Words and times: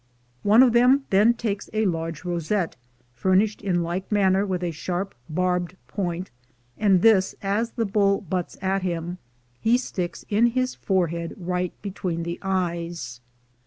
One 0.41 0.63
of 0.63 0.73
them 0.73 1.03
then 1.11 1.35
takes 1.35 1.69
a 1.73 1.85
large 1.85 2.25
rosette, 2.25 2.75
furnished 3.13 3.61
in 3.61 3.83
like 3.83 4.11
manner 4.11 4.47
with 4.47 4.63
a 4.63 4.71
sharp 4.71 5.13
barbed 5.29 5.75
point, 5.87 6.31
and 6.75 7.03
this, 7.03 7.35
as 7.43 7.73
the 7.73 7.85
bull 7.85 8.21
butts 8.21 8.57
at 8.63 8.81
him, 8.81 9.19
he 9.59 9.77
sticks 9.77 10.25
in 10.27 10.47
his 10.47 10.73
forehead 10.73 11.35
right 11.37 11.79
between 11.83 12.23
the 12.23 12.39
eyes. 12.41 13.21